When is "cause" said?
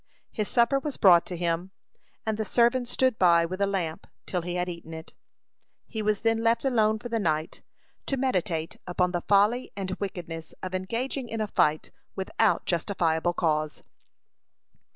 13.33-13.83